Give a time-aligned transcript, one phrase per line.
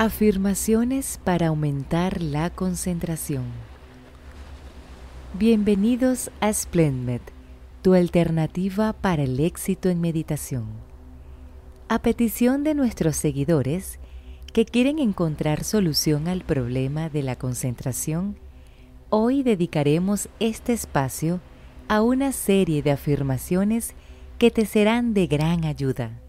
[0.00, 3.42] Afirmaciones para aumentar la concentración.
[5.34, 7.20] Bienvenidos a Splendmed,
[7.82, 10.66] tu alternativa para el éxito en meditación.
[11.88, 13.98] A petición de nuestros seguidores
[14.52, 18.36] que quieren encontrar solución al problema de la concentración,
[19.10, 21.40] hoy dedicaremos este espacio
[21.88, 23.94] a una serie de afirmaciones
[24.38, 26.20] que te serán de gran ayuda.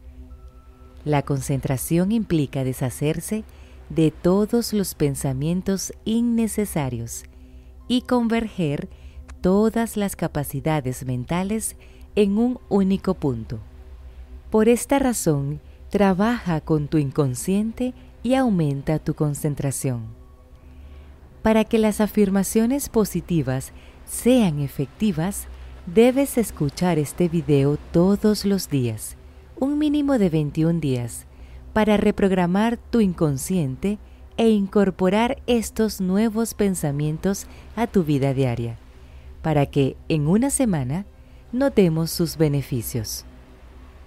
[1.06, 3.59] La concentración implica deshacerse de
[4.22, 7.24] todos los pensamientos innecesarios
[7.88, 8.88] y converger
[9.42, 11.76] todas las capacidades mentales
[12.16, 13.60] en un único punto.
[14.52, 20.08] Por esta razón, trabaja con tu inconsciente y aumenta tu concentración.
[21.42, 23.72] Para que las afirmaciones positivas
[24.06, 25.48] sean efectivas,
[25.86, 29.16] debes escuchar este video todos los días,
[29.60, 31.26] un mínimo de 21 días,
[31.74, 33.98] para reprogramar tu inconsciente
[34.38, 38.78] e incorporar estos nuevos pensamientos a tu vida diaria,
[39.42, 41.06] para que en una semana
[41.52, 43.26] notemos sus beneficios.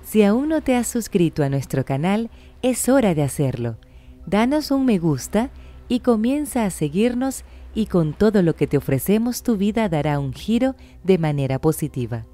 [0.02, 2.30] Si aún no te has suscrito a nuestro canal,
[2.62, 3.76] es hora de hacerlo.
[4.26, 5.50] Danos un me gusta
[5.88, 7.44] y comienza a seguirnos
[7.74, 12.26] y con todo lo que te ofrecemos tu vida dará un giro de manera positiva,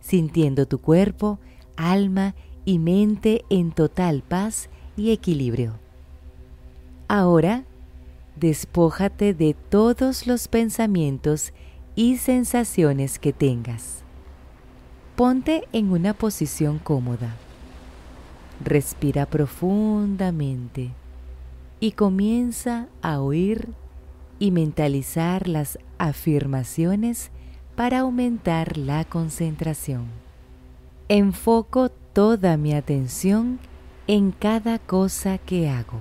[0.00, 1.38] sintiendo tu cuerpo,
[1.76, 5.74] alma y mente en total paz y equilibrio.
[7.08, 7.64] Ahora,
[8.36, 11.52] despójate de todos los pensamientos
[11.94, 14.02] y sensaciones que tengas.
[15.16, 17.34] Ponte en una posición cómoda.
[18.64, 20.90] Respira profundamente
[21.80, 23.68] y comienza a oír
[24.38, 27.30] y mentalizar las afirmaciones
[27.76, 30.06] para aumentar la concentración.
[31.08, 33.58] Enfoco toda mi atención
[34.06, 36.00] en cada cosa que hago.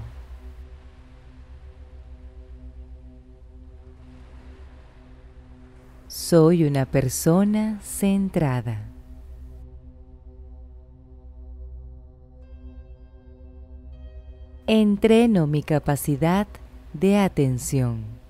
[6.08, 8.88] Soy una persona centrada.
[14.68, 16.48] Entreno mi capacidad
[16.94, 18.21] de atención.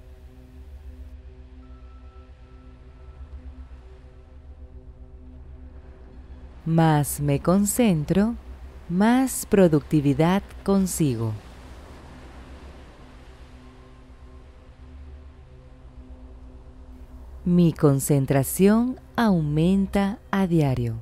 [6.71, 8.35] Más me concentro,
[8.87, 11.33] más productividad consigo.
[17.43, 20.95] Mi concentración aumenta a diario.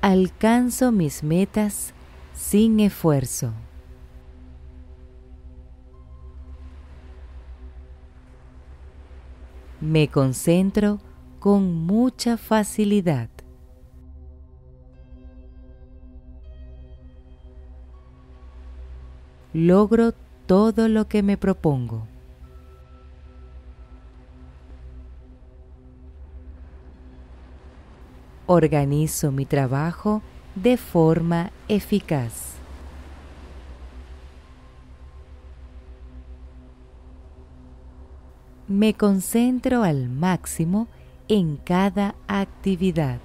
[0.00, 1.92] Alcanzo mis metas
[2.32, 3.52] sin esfuerzo.
[9.82, 11.00] Me concentro
[11.40, 13.28] con mucha facilidad.
[19.52, 20.12] Logro
[20.46, 22.06] todo lo que me propongo.
[28.46, 30.22] Organizo mi trabajo
[30.54, 32.61] de forma eficaz.
[38.72, 40.88] Me concentro al máximo
[41.28, 43.20] en cada actividad.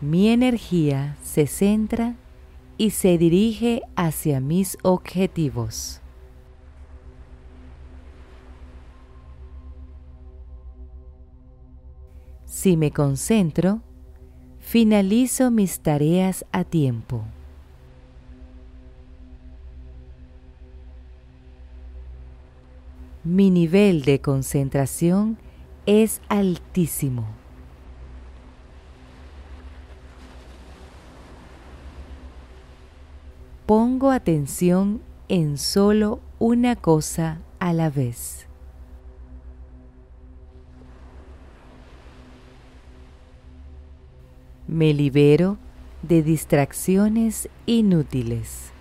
[0.00, 2.16] Mi energía se centra
[2.78, 6.00] y se dirige hacia mis objetivos.
[12.44, 13.82] Si me concentro,
[14.58, 17.24] finalizo mis tareas a tiempo.
[23.24, 25.38] Mi nivel de concentración
[25.86, 27.26] es altísimo.
[33.66, 38.46] Pongo atención en solo una cosa a la vez.
[44.66, 45.58] Me libero
[46.02, 48.71] de distracciones inútiles.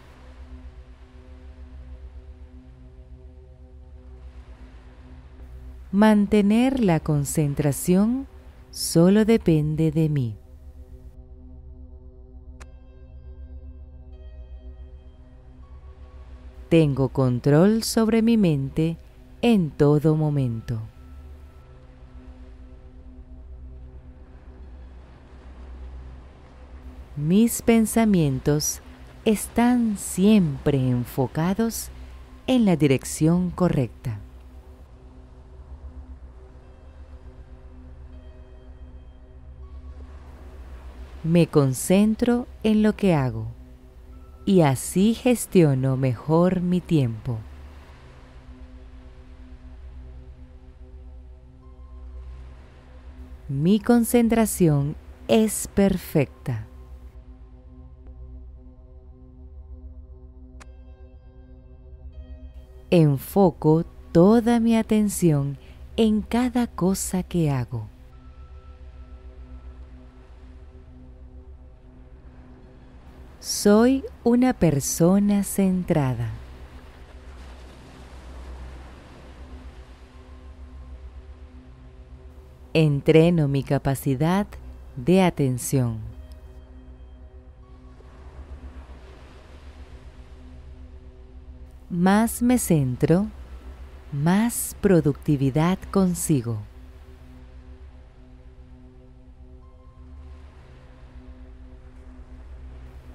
[5.93, 8.25] Mantener la concentración
[8.69, 10.37] solo depende de mí.
[16.69, 18.95] Tengo control sobre mi mente
[19.41, 20.79] en todo momento.
[27.17, 28.79] Mis pensamientos
[29.25, 31.89] están siempre enfocados
[32.47, 34.21] en la dirección correcta.
[41.23, 43.45] Me concentro en lo que hago
[44.43, 47.37] y así gestiono mejor mi tiempo.
[53.47, 54.95] Mi concentración
[55.27, 56.65] es perfecta.
[62.89, 65.57] Enfoco toda mi atención
[65.97, 67.87] en cada cosa que hago.
[73.41, 76.29] Soy una persona centrada.
[82.71, 84.45] Entreno mi capacidad
[84.95, 85.97] de atención.
[91.89, 93.25] Más me centro,
[94.11, 96.59] más productividad consigo.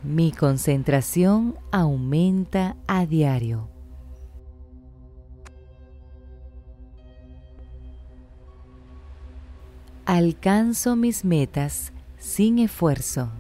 [0.07, 3.69] Mi concentración aumenta a diario.
[10.05, 13.33] Alcanzo mis metas sin esfuerzo.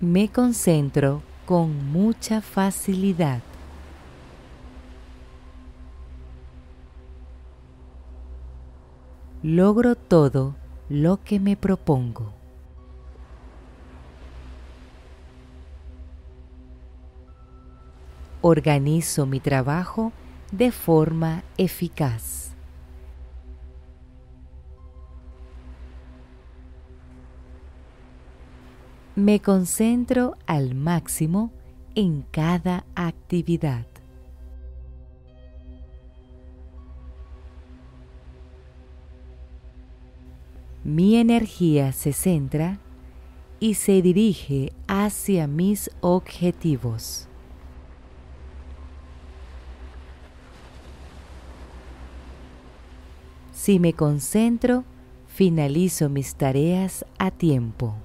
[0.00, 3.40] Me concentro con mucha facilidad.
[9.46, 10.56] Logro todo
[10.88, 12.32] lo que me propongo.
[18.40, 20.10] Organizo mi trabajo
[20.50, 22.56] de forma eficaz.
[29.14, 31.52] Me concentro al máximo
[31.94, 33.86] en cada actividad.
[40.86, 42.78] Mi energía se centra
[43.58, 47.26] y se dirige hacia mis objetivos.
[53.52, 54.84] Si me concentro,
[55.26, 57.96] finalizo mis tareas a tiempo.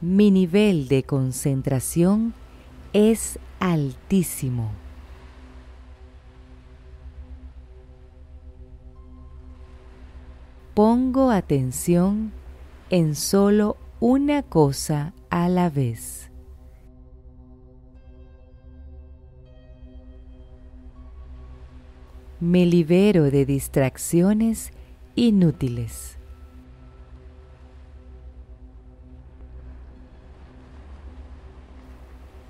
[0.00, 2.32] Mi nivel de concentración
[2.94, 4.83] es altísimo.
[10.74, 12.32] Pongo atención
[12.90, 16.30] en solo una cosa a la vez.
[22.40, 24.72] Me libero de distracciones
[25.14, 26.18] inútiles.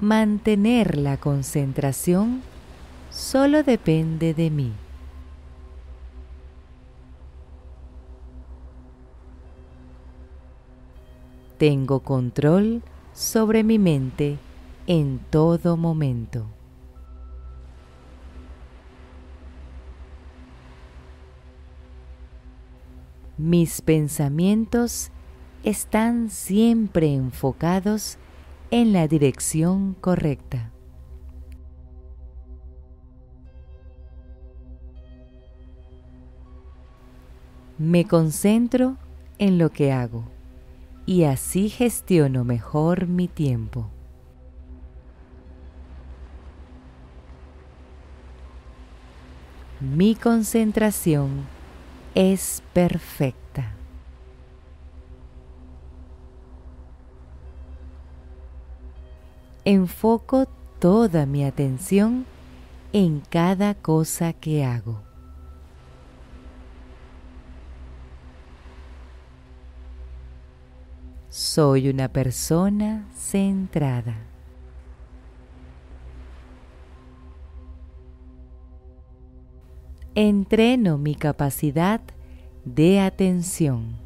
[0.01, 2.43] Mantener la concentración
[3.11, 4.73] solo depende de mí.
[11.67, 12.83] Tengo control
[13.15, 14.37] sobre mi mente
[14.87, 16.45] en todo momento.
[23.39, 25.11] Mis pensamientos
[25.63, 28.19] están siempre enfocados
[28.71, 30.71] en la dirección correcta.
[37.79, 38.99] Me concentro
[39.39, 40.35] en lo que hago
[41.07, 43.91] y así gestiono mejor mi tiempo.
[49.81, 51.45] Mi concentración
[52.15, 53.73] es perfecta.
[59.67, 60.47] Enfoco
[60.79, 62.25] toda mi atención
[62.93, 65.14] en cada cosa que hago.
[71.37, 74.15] Soy una persona centrada.
[80.15, 82.01] Entreno mi capacidad
[82.65, 83.97] de atención.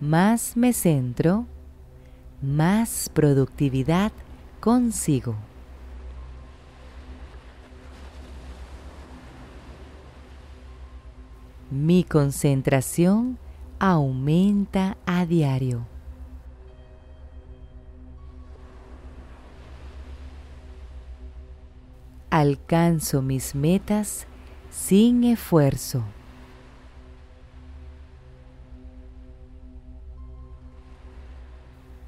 [0.00, 1.46] Más me centro,
[2.42, 4.10] más productividad
[4.58, 5.36] consigo.
[11.70, 13.38] Mi concentración
[13.80, 15.84] aumenta a diario.
[22.30, 24.28] Alcanzo mis metas
[24.70, 26.04] sin esfuerzo.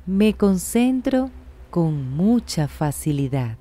[0.07, 1.31] Me concentro
[1.71, 3.58] con mucha facilidad.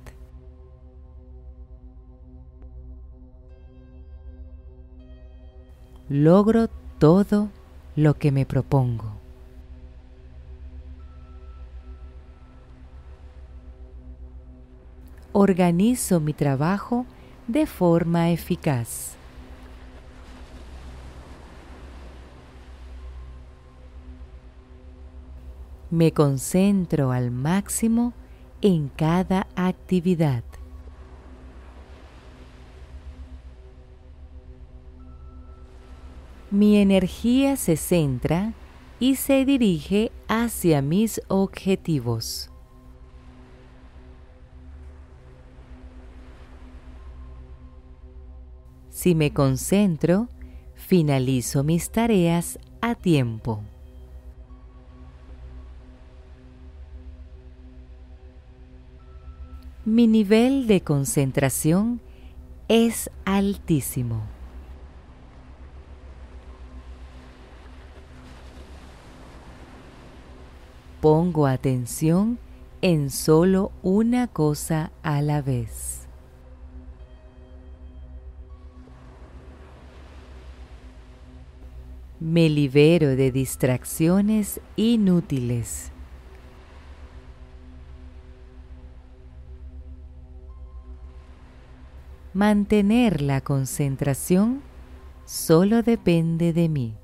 [6.10, 7.50] Logro todo
[7.94, 9.12] lo que me propongo.
[15.32, 17.04] Organizo mi trabajo
[17.46, 19.16] de forma eficaz.
[25.90, 28.14] Me concentro al máximo
[28.62, 30.42] en cada actividad.
[36.50, 38.54] Mi energía se centra
[38.98, 42.50] y se dirige hacia mis objetivos.
[48.88, 50.28] Si me concentro,
[50.74, 53.62] finalizo mis tareas a tiempo.
[59.84, 62.00] Mi nivel de concentración
[62.68, 64.37] es altísimo.
[71.00, 72.40] Pongo atención
[72.82, 76.08] en solo una cosa a la vez.
[82.18, 85.92] Me libero de distracciones inútiles.
[92.34, 94.62] Mantener la concentración
[95.26, 96.94] solo depende de mí.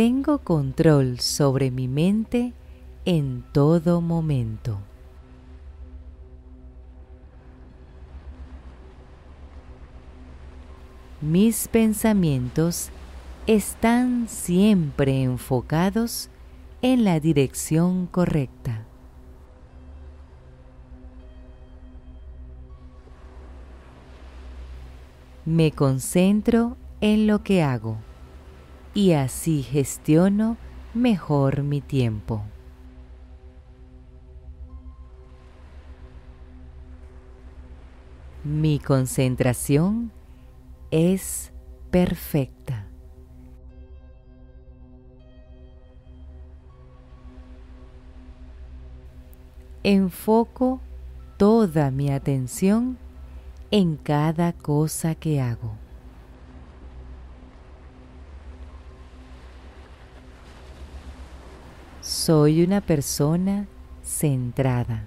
[0.00, 2.52] Tengo control sobre mi mente
[3.04, 4.78] en todo momento.
[11.20, 12.90] Mis pensamientos
[13.48, 16.30] están siempre enfocados
[16.80, 18.86] en la dirección correcta.
[25.44, 27.96] Me concentro en lo que hago
[28.98, 30.56] y así gestiono
[30.92, 32.42] mejor mi tiempo.
[38.42, 40.10] Mi concentración
[40.90, 41.52] es
[41.92, 42.86] perfecta.
[49.84, 50.80] enfoco
[51.36, 52.98] toda mi atención
[53.70, 55.87] en cada cosa que hago.
[62.08, 63.66] Soy una persona
[64.02, 65.04] centrada.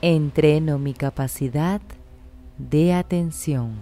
[0.00, 1.82] Entreno mi capacidad
[2.56, 3.74] de atención.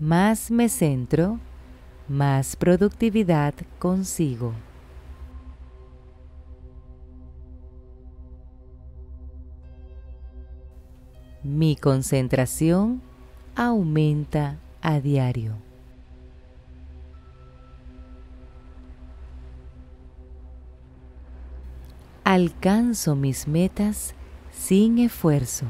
[0.00, 1.38] más me centro,
[2.08, 4.52] más productividad consigo.
[11.62, 13.00] Mi concentración
[13.54, 15.54] aumenta a diario.
[22.24, 24.12] Alcanzo mis metas
[24.50, 25.66] sin esfuerzo.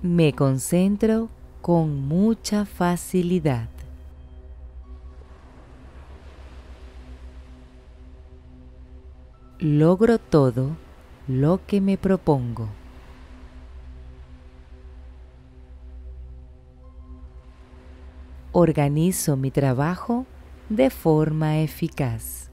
[0.00, 1.28] Me concentro
[1.60, 3.81] con mucha facilidad.
[9.64, 10.76] Logro todo
[11.28, 12.68] lo que me propongo.
[18.50, 20.26] Organizo mi trabajo
[20.68, 22.50] de forma eficaz.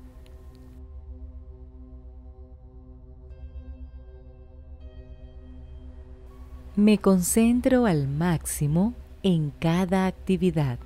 [6.76, 10.78] Me concentro al máximo en cada actividad.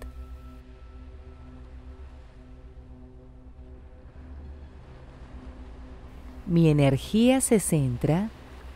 [6.45, 8.29] Mi energía se centra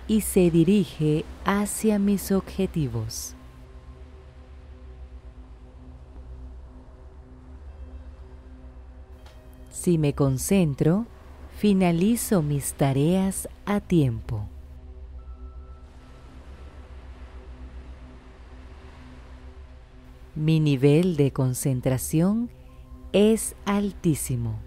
[0.07, 3.35] y se dirige hacia mis objetivos.
[9.69, 11.05] Si me concentro,
[11.57, 14.47] finalizo mis tareas a tiempo.
[20.35, 22.49] Mi nivel de concentración
[23.11, 24.66] es altísimo.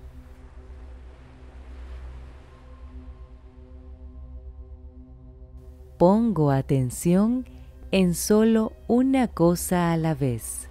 [6.00, 7.44] pongo atención
[7.90, 10.70] en solo una cosa a la vez.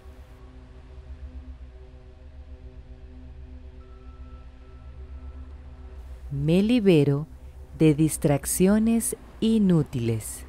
[6.31, 7.27] Me libero
[7.77, 10.45] de distracciones inútiles.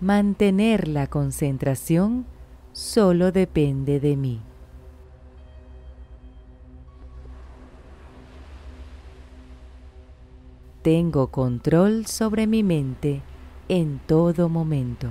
[0.00, 2.24] Mantener la concentración
[2.72, 4.42] solo depende de mí.
[10.86, 13.20] Tengo control sobre mi mente
[13.68, 15.08] en todo momento.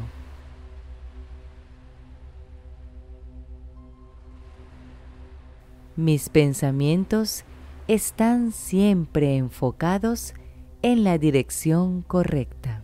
[5.97, 7.43] Mis pensamientos
[7.89, 10.33] están siempre enfocados
[10.81, 12.81] en la dirección correcta.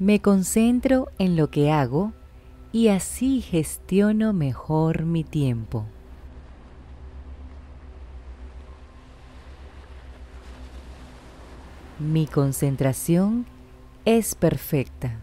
[0.00, 2.12] Me concentro en lo que hago
[2.72, 5.86] y así gestiono mejor mi tiempo.
[11.98, 13.46] Mi concentración
[14.04, 15.18] es perfecta.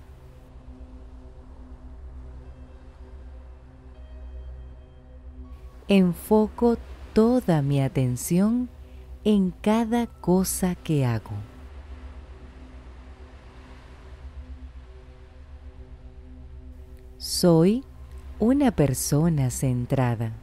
[5.87, 6.77] Enfoco
[7.13, 8.69] toda mi atención
[9.23, 11.35] en cada cosa que hago.
[17.17, 17.83] Soy
[18.39, 20.33] una persona centrada.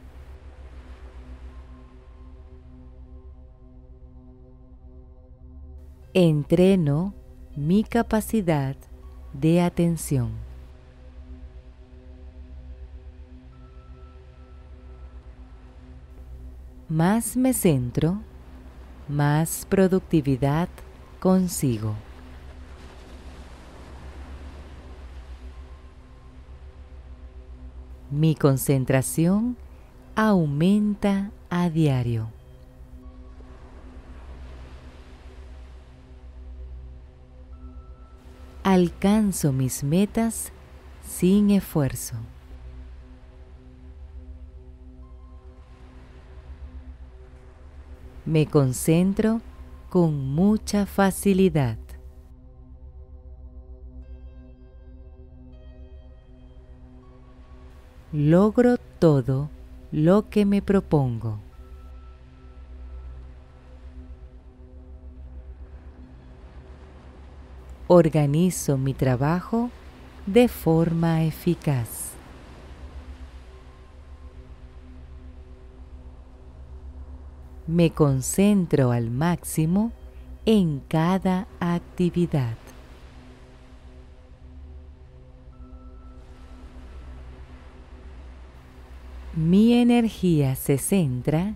[6.13, 7.13] Entreno
[7.55, 8.75] mi capacidad
[9.31, 10.31] de atención.
[16.89, 18.17] Más me centro,
[19.07, 20.67] más productividad
[21.21, 21.95] consigo.
[28.09, 29.55] Mi concentración
[30.17, 32.40] aumenta a diario.
[38.73, 40.53] Alcanzo mis metas
[41.05, 42.15] sin esfuerzo.
[48.25, 49.41] Me concentro
[49.89, 51.77] con mucha facilidad.
[58.13, 59.49] Logro todo
[59.91, 61.39] lo que me propongo.
[67.93, 69.69] Organizo mi trabajo
[70.25, 72.11] de forma eficaz.
[77.67, 79.91] Me concentro al máximo
[80.45, 82.55] en cada actividad.
[89.35, 91.55] Mi energía se centra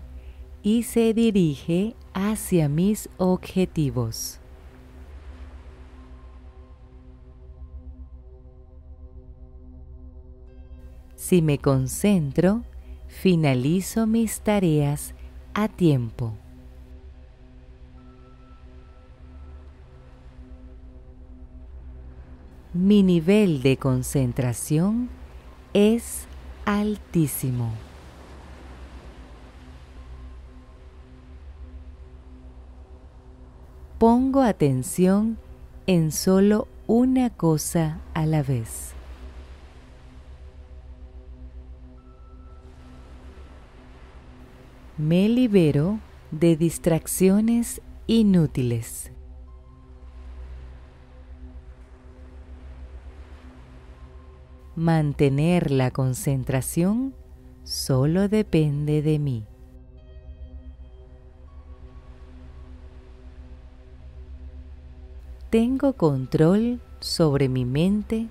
[0.62, 4.40] y se dirige hacia mis objetivos.
[11.16, 12.62] Si me concentro,
[13.08, 15.14] finalizo mis tareas
[15.54, 16.34] a tiempo.
[22.74, 25.08] Mi nivel de concentración
[25.72, 26.26] es
[26.66, 27.72] altísimo.
[33.98, 35.38] Pongo atención
[35.86, 38.95] en solo una cosa a la vez.
[44.98, 49.12] Me libero de distracciones inútiles.
[54.74, 57.14] Mantener la concentración
[57.62, 59.44] solo depende de mí.
[65.50, 68.28] Tengo control sobre mi mente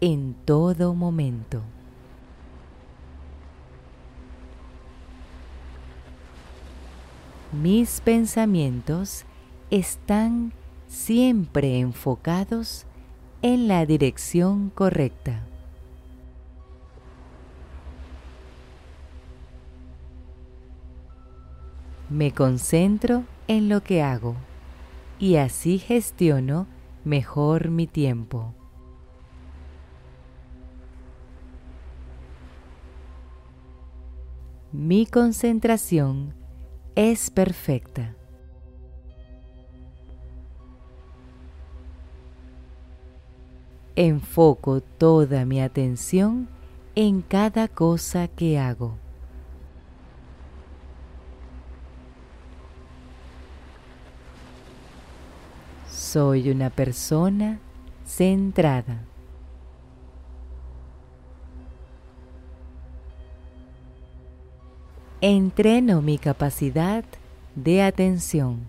[0.00, 1.62] en todo momento.
[7.52, 9.24] Mis pensamientos
[9.70, 10.52] están
[10.86, 12.84] siempre enfocados
[13.40, 15.46] en la dirección correcta.
[22.10, 24.36] Me concentro en lo que hago
[25.18, 26.66] y así gestiono
[27.04, 28.52] mejor mi tiempo.
[34.70, 36.34] Mi concentración
[36.98, 38.12] es perfecta.
[43.94, 46.48] Enfoco toda mi atención
[46.96, 48.96] en cada cosa que hago.
[55.88, 57.60] Soy una persona
[58.04, 59.04] centrada.
[65.20, 67.04] Entreno mi capacidad
[67.56, 68.68] de atención.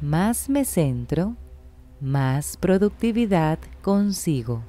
[0.00, 1.36] Más me centro,
[2.00, 4.64] más productividad consigo.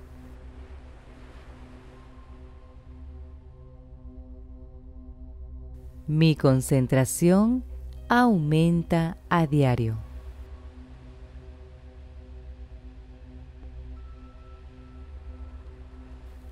[6.05, 7.63] Mi concentración
[8.09, 9.97] aumenta a diario.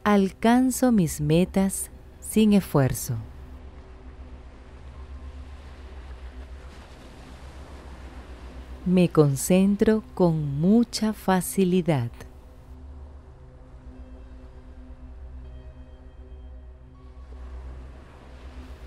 [0.05, 1.89] Alcanzo mis metas
[2.19, 3.15] sin esfuerzo.
[8.85, 12.11] Me concentro con mucha facilidad.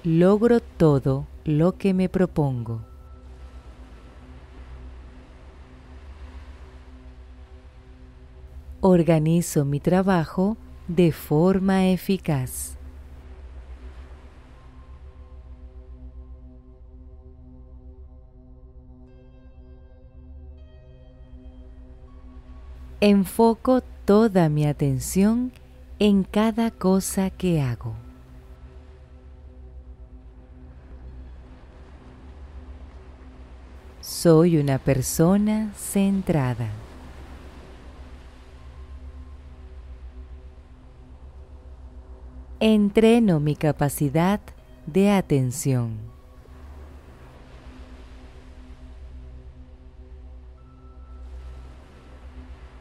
[0.04, 2.82] Logro todo lo que me propongo.
[8.82, 12.76] Organizo mi trabajo de forma eficaz.
[23.00, 25.52] Enfoco toda mi atención
[25.98, 27.94] en cada cosa que hago.
[34.00, 36.85] Soy una persona centrada.
[42.58, 44.40] Entreno mi capacidad
[44.86, 45.98] de atención.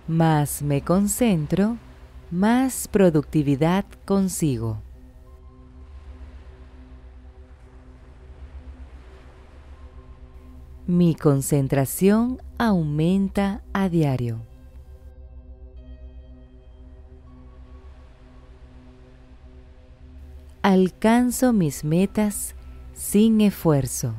[0.07, 1.75] Más me concentro,
[2.31, 4.77] más productividad consigo.
[10.88, 14.54] Mi concentración aumenta a diario.
[20.67, 22.56] Alcanzo mis metas
[22.95, 24.15] sin esfuerzo.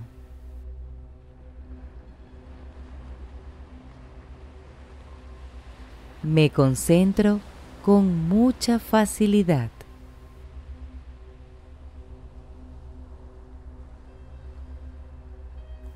[6.23, 7.41] Me concentro
[7.85, 9.71] con mucha facilidad.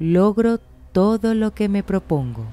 [0.00, 0.58] Logro
[0.90, 2.44] todo lo que me propongo.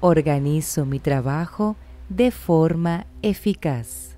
[0.00, 1.74] Organizo mi trabajo
[2.08, 4.16] de forma eficaz.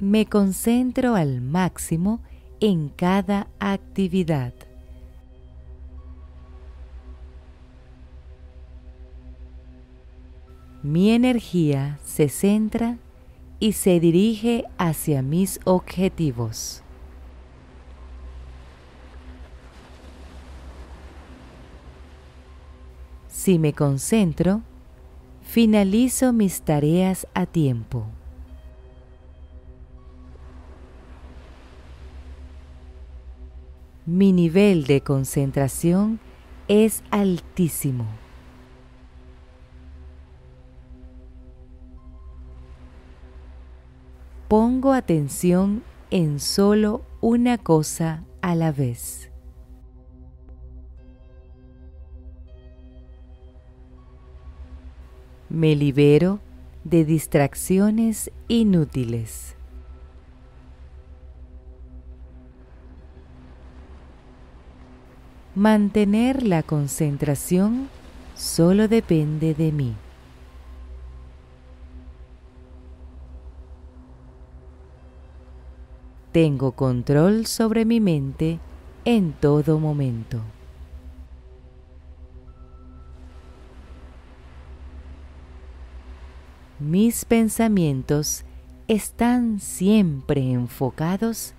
[0.00, 2.20] Me concentro al máximo
[2.60, 4.54] en cada actividad.
[10.82, 12.96] Mi energía se centra
[13.58, 16.82] y se dirige hacia mis objetivos.
[23.46, 24.62] Si me concentro,
[25.40, 28.04] finalizo mis tareas a tiempo.
[34.04, 36.18] Mi nivel de concentración
[36.66, 38.06] es altísimo.
[44.48, 49.30] Pongo atención en solo una cosa a la vez.
[55.56, 56.38] Me libero
[56.84, 59.56] de distracciones inútiles.
[65.54, 67.88] Mantener la concentración
[68.34, 69.94] solo depende de mí.
[76.32, 78.60] Tengo control sobre mi mente
[79.06, 80.42] en todo momento.
[86.78, 88.44] Mis pensamientos
[88.86, 91.54] están siempre enfocados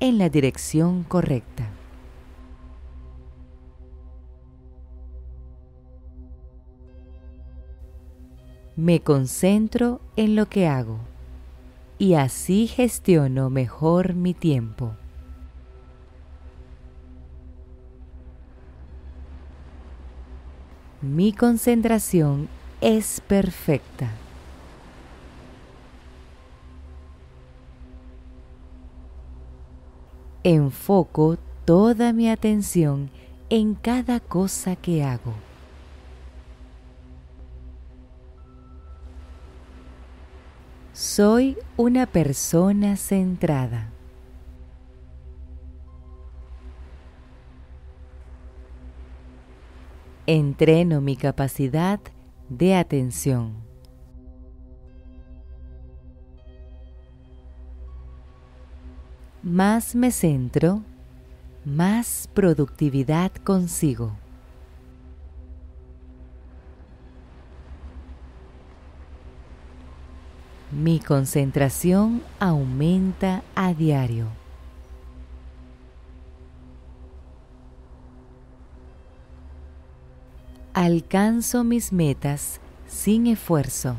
[0.00, 1.70] en la dirección correcta.
[8.74, 10.98] Me concentro en lo que hago
[11.96, 14.96] y así gestiono mejor mi tiempo.
[21.00, 22.48] Mi concentración
[22.80, 24.10] es perfecta.
[30.48, 33.10] Enfoco toda mi atención
[33.50, 35.34] en cada cosa que hago.
[40.92, 43.90] Soy una persona centrada.
[50.28, 51.98] Entreno mi capacidad
[52.48, 53.65] de atención.
[59.48, 60.82] Más me centro,
[61.64, 64.10] más productividad consigo.
[70.72, 74.26] Mi concentración aumenta a diario.
[80.74, 83.94] Alcanzo mis metas sin esfuerzo.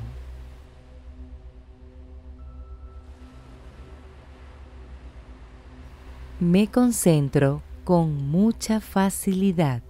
[6.39, 9.82] Me concentro con mucha facilidad.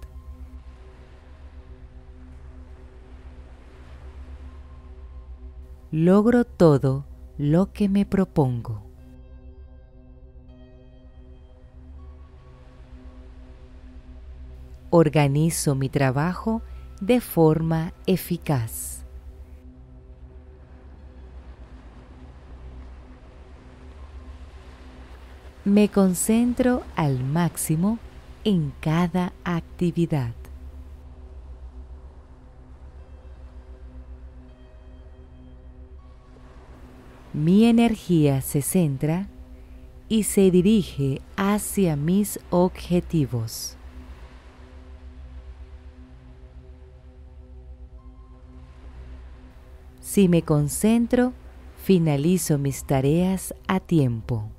[5.92, 7.06] Logro todo
[7.38, 8.82] lo que me propongo.
[14.90, 16.62] Organizo mi trabajo
[17.02, 18.97] de forma eficaz.
[25.68, 28.00] Me concentro al máximo
[28.46, 30.34] en cada actividad.
[37.34, 39.28] Mi energía se centra
[40.08, 43.76] y se dirige hacia mis objetivos.
[50.00, 51.34] Si me concentro,
[51.84, 54.50] finalizo mis tareas a tiempo.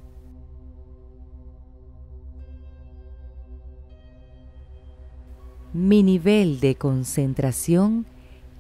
[5.73, 8.07] Mi nivel de concentración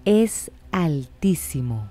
[0.05, 1.90] es altísimo.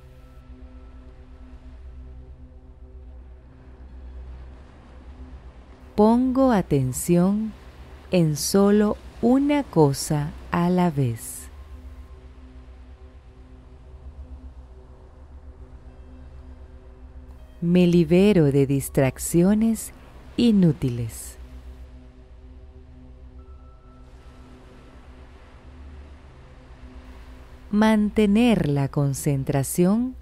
[5.96, 7.52] Pongo atención
[8.12, 11.38] en solo una cosa a la vez.
[17.62, 19.92] me libero de distracciones
[20.36, 21.37] inútiles.
[27.72, 30.16] Mantener la concentración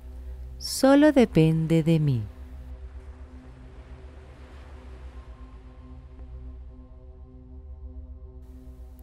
[0.58, 2.24] solo depende de mí.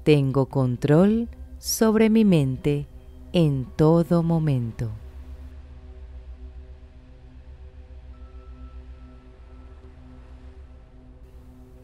[0.02, 1.28] Tengo control
[1.58, 2.88] sobre mi mente
[3.32, 4.90] en todo momento.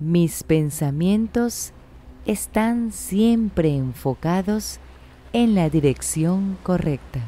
[0.01, 1.73] Mis pensamientos
[2.27, 4.81] están siempre enfocados
[5.39, 7.21] en la dirección correcta.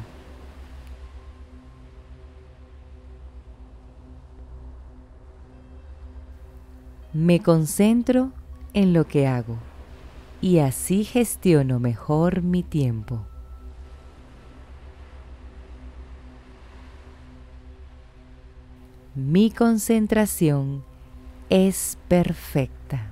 [7.13, 8.33] Me concentro
[8.73, 9.55] en lo que hago
[10.41, 13.25] y así gestiono mejor mi tiempo.
[19.15, 20.83] Mi concentración
[21.49, 23.10] es perfecta.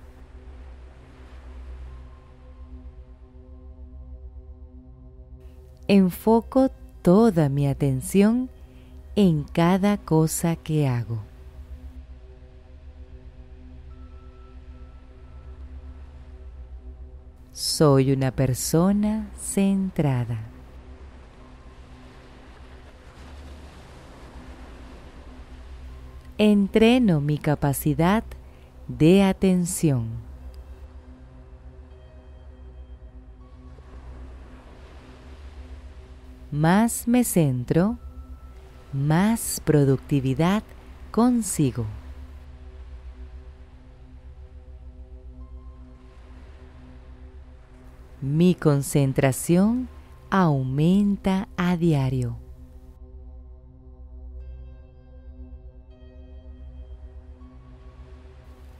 [5.91, 6.69] Enfoco
[7.01, 8.47] toda mi atención
[9.15, 11.19] en cada cosa que hago.
[17.51, 20.37] Soy una persona centrada.
[26.39, 28.23] entreno mi capacidad
[28.87, 30.28] de atención.
[36.51, 37.97] Más me centro,
[38.91, 40.63] más productividad
[41.11, 41.85] consigo.
[48.21, 49.87] Mi concentración
[50.29, 52.37] aumenta a diario.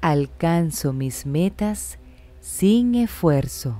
[0.01, 1.99] alcanzo mis metas
[2.39, 3.75] sin esfuerzo.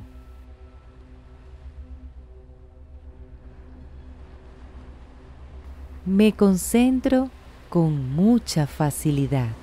[6.06, 7.30] Me concentro
[7.70, 9.56] con mucha facilidad.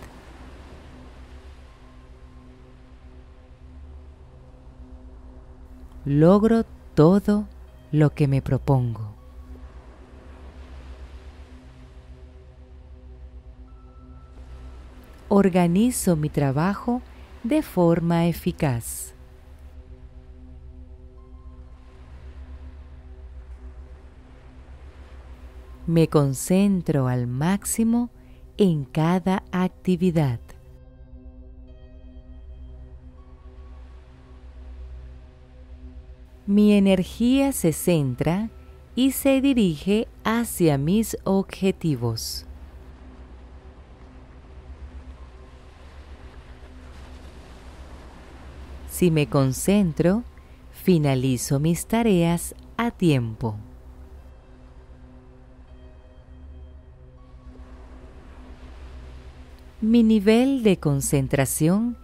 [6.04, 7.46] Logro todo
[7.90, 9.16] lo que me propongo.
[15.28, 17.02] organizo mi trabajo
[17.42, 19.15] de forma eficaz.
[25.86, 28.10] Me concentro al máximo
[28.56, 30.40] en cada actividad.
[36.46, 38.50] Mi energía se centra
[38.96, 42.46] y se dirige hacia mis objetivos.
[48.88, 50.24] Si me concentro,
[50.72, 53.56] finalizo mis tareas a tiempo.
[59.82, 61.98] Mi nivel de concentración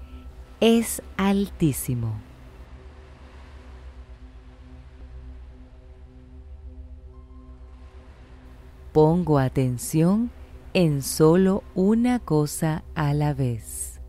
[0.61, 2.21] es altísimo.
[8.93, 10.31] Pongo atención
[10.75, 14.03] en solo una cosa a la vez.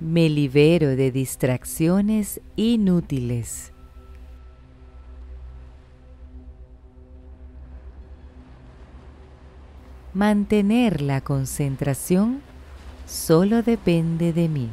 [0.00, 3.74] Me libero de distracciones inútiles.
[10.12, 12.42] Mantener la concentración
[13.06, 14.68] solo depende de mí.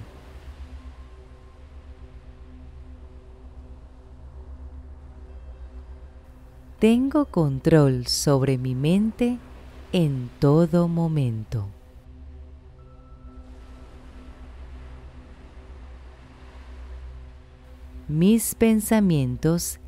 [6.79, 9.37] Tengo control sobre mi mente
[9.91, 11.67] en todo momento.
[18.07, 19.79] Mis pensamientos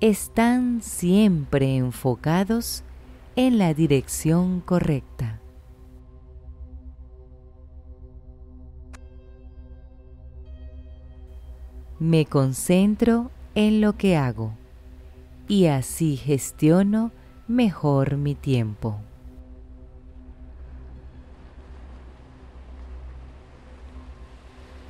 [0.00, 2.84] están siempre enfocados
[3.36, 5.40] en la dirección correcta.
[11.98, 14.52] Me concentro en lo que hago
[15.48, 17.12] y así gestiono
[17.48, 18.98] mejor mi tiempo.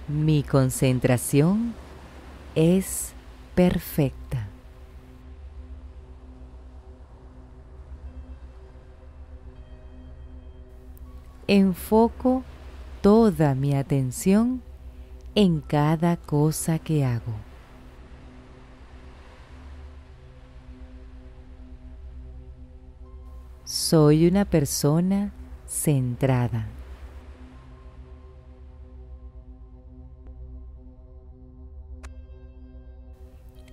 [0.09, 1.75] Mi concentración
[2.55, 3.15] es
[3.55, 4.49] perfecta.
[11.47, 12.43] Enfoco
[13.03, 14.63] toda mi atención
[15.35, 17.35] en cada cosa que hago.
[23.65, 25.33] Soy una persona
[25.67, 26.67] centrada.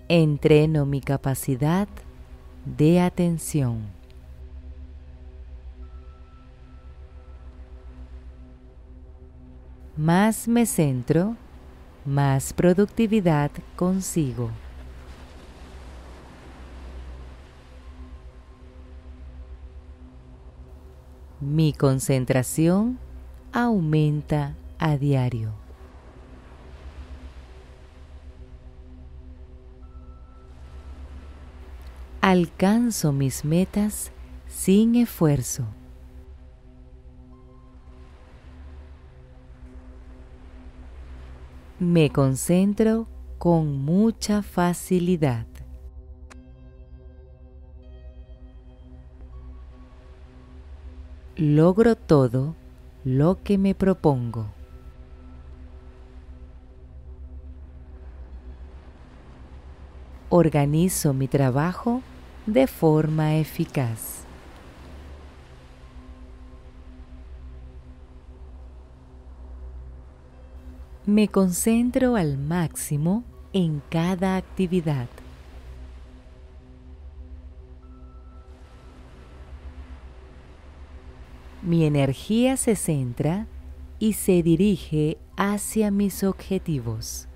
[0.10, 1.88] Entreno mi capacidad
[2.66, 4.01] de atención.
[10.02, 11.38] Más me centro,
[12.06, 14.50] más productividad consigo.
[21.40, 22.98] Mi concentración
[23.54, 25.54] aumenta a diario.
[32.22, 34.12] Alcanzo mis metas
[34.48, 35.68] sin esfuerzo.
[41.82, 43.08] Me concentro
[43.40, 45.48] con mucha facilidad.
[51.42, 52.56] logro todo
[53.04, 54.46] lo que me propongo.
[60.30, 62.04] Organizo mi trabajo
[62.46, 64.28] de forma eficaz.
[71.08, 75.08] Me concentro al máximo en cada actividad.
[81.64, 83.48] Mi energía se centra
[83.98, 87.28] y se dirige hacia mis objetivos.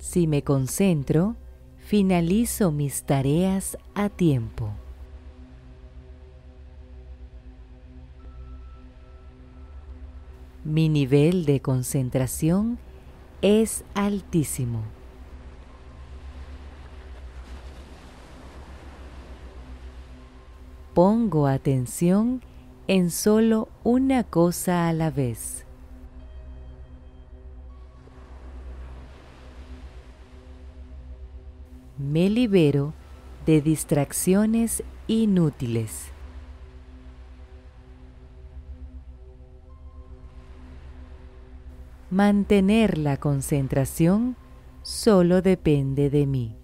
[0.00, 1.36] Si me concentro,
[1.76, 4.72] finalizo mis tareas a tiempo.
[10.68, 12.78] Mi nivel de concentración
[13.42, 14.82] es altísimo.
[20.98, 22.42] pongo atención
[22.88, 25.64] en solo una cosa a la vez.
[31.98, 32.94] Me libero
[33.46, 36.17] de distracciones inútiles.
[42.10, 44.36] Mantener la concentración
[44.82, 46.56] solo depende de mí.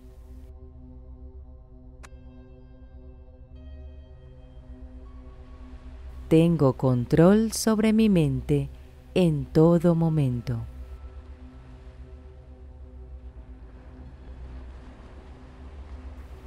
[6.29, 8.71] Tengo control sobre mi mente
[9.13, 10.65] en todo momento.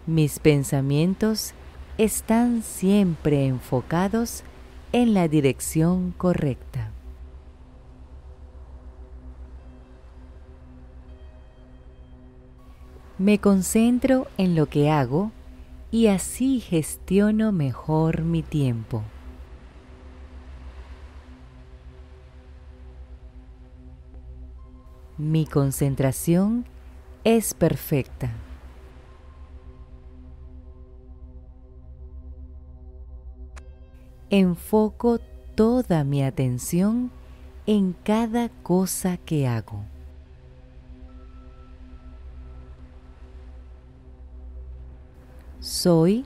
[0.08, 1.54] Mis pensamientos
[2.00, 4.44] están siempre enfocados
[4.92, 6.97] en la dirección correcta.
[13.20, 15.32] Me concentro en lo que hago
[15.90, 19.02] y así gestiono mejor mi tiempo.
[25.18, 26.66] Mi concentración
[27.24, 28.30] es perfecta.
[34.30, 35.20] Enfoco
[35.56, 37.10] toda mi atención
[37.66, 39.97] en cada cosa que hago.
[45.68, 46.24] Soy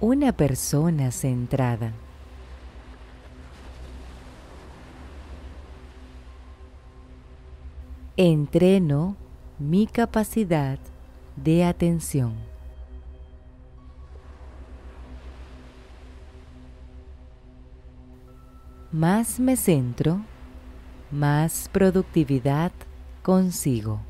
[0.00, 1.92] una persona centrada.
[8.16, 9.16] Entreno
[9.58, 10.78] mi capacidad
[11.34, 12.36] de atención.
[18.92, 20.20] Más me centro,
[21.10, 22.70] más productividad
[23.24, 24.05] consigo.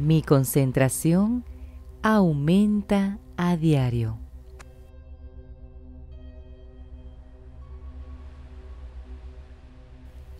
[0.00, 1.44] Mi concentración
[2.02, 4.16] aumenta a diario.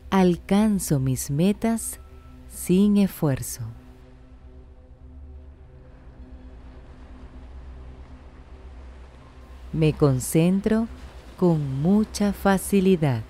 [0.09, 2.01] Alcanzo mis metas
[2.49, 3.61] sin esfuerzo.
[9.75, 10.89] Me concentro
[11.37, 13.30] con mucha facilidad.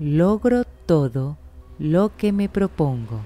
[0.00, 1.36] Logro todo
[1.78, 3.20] lo que me propongo.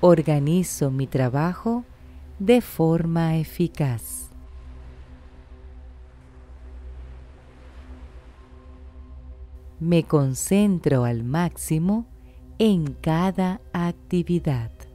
[0.00, 1.84] Organizo mi trabajo
[2.40, 4.30] de forma eficaz.
[9.78, 12.04] Me concentro al máximo
[12.58, 14.85] en cada actividad.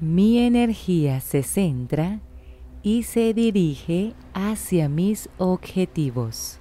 [0.00, 2.20] Mi energía se centra
[2.82, 6.58] y se dirige hacia mis objetivos.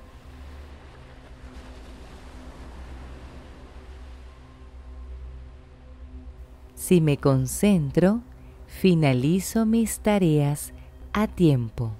[6.73, 8.21] Si me concentro,
[8.65, 10.73] finalizo mis tareas
[11.13, 11.91] a tiempo.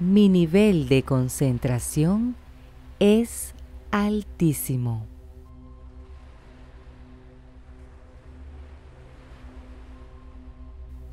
[0.00, 2.36] Mi nivel de concentración
[3.00, 3.54] es
[3.94, 5.06] altísimo.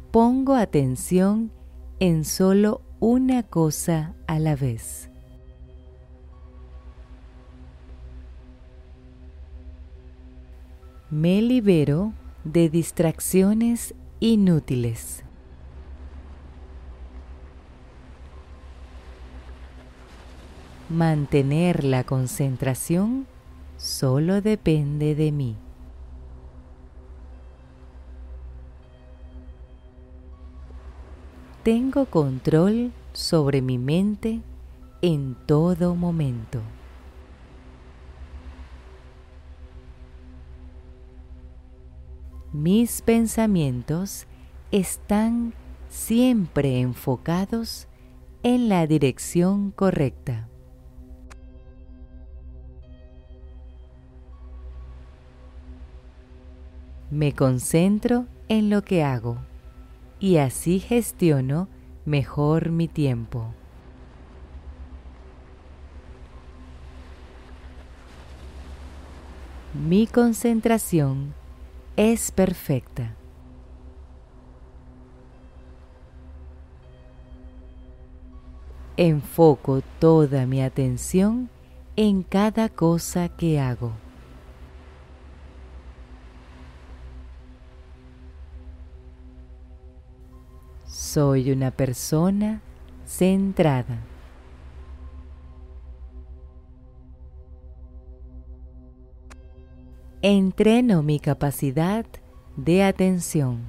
[0.09, 1.51] Pongo atención
[1.99, 5.11] en solo una cosa a la vez.
[11.11, 12.13] Me libero
[12.45, 15.23] de distracciones inútiles.
[20.91, 23.25] Mantener la concentración
[23.77, 25.55] solo depende de mí.
[31.63, 34.41] Tengo control sobre mi mente
[35.01, 36.59] en todo momento.
[42.51, 44.27] Mis pensamientos
[44.73, 45.53] están
[45.87, 47.87] siempre enfocados
[48.43, 50.50] en la dirección correcta.
[57.11, 59.37] Me concentro en lo que hago
[60.17, 61.67] y así gestiono
[62.05, 63.53] mejor mi tiempo.
[69.73, 71.33] Mi concentración
[71.97, 73.13] es perfecta.
[78.95, 81.49] Enfoco toda mi atención
[81.97, 83.91] en cada cosa que hago.
[91.13, 92.61] Soy una persona
[93.05, 93.99] centrada.
[100.21, 102.05] Entreno mi capacidad
[102.55, 103.59] de atención.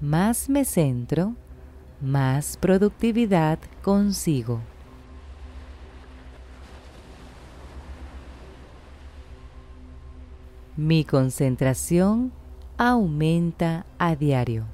[0.00, 1.34] Más me centro,
[2.00, 4.60] más productividad consigo.
[10.76, 12.32] Mi concentración
[12.76, 14.66] aumenta a diario.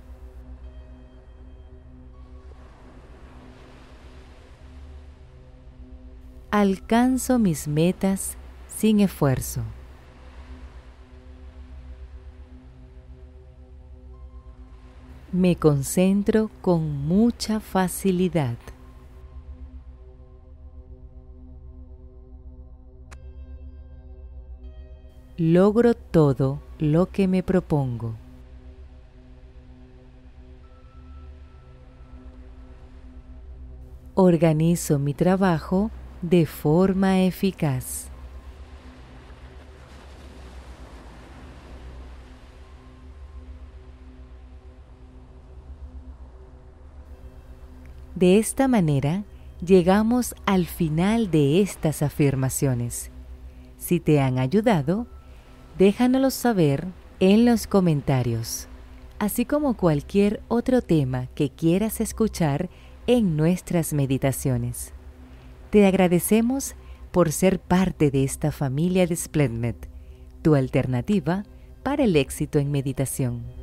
[6.51, 8.37] Alcanzo mis metas
[8.67, 9.63] sin esfuerzo.
[15.31, 18.57] Me concentro con mucha facilidad.
[25.39, 28.15] Logro todo lo que me propongo.
[34.15, 38.11] Organizo mi trabajo de forma eficaz.
[48.15, 49.25] De esta manera,
[49.65, 53.11] llegamos al final de estas afirmaciones.
[53.79, 55.07] Si te han ayudado,
[55.83, 56.87] déjanoslo saber
[57.19, 58.69] en los comentarios,
[59.19, 62.71] así como cualquier otro tema que quieras escuchar
[63.09, 64.93] en nuestras meditaciones.
[65.71, 66.77] Te agradecemos
[67.11, 69.75] por ser parte de esta familia de Splendid,
[70.41, 71.43] tu alternativa
[71.83, 73.62] para el éxito en meditación.